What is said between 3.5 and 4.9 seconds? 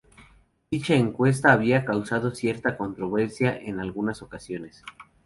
en algunas ocasiones.